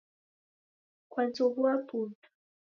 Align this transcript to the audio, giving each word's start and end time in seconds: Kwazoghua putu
Kwazoghua 1.11 1.73
putu 1.87 2.17